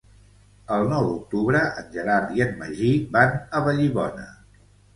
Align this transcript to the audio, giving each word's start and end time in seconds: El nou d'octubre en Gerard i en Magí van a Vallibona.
El 0.77 0.87
nou 0.93 1.09
d'octubre 1.09 1.61
en 1.83 1.93
Gerard 1.99 2.35
i 2.39 2.43
en 2.47 2.57
Magí 2.63 2.91
van 3.19 3.39
a 3.61 3.65
Vallibona. 3.71 4.31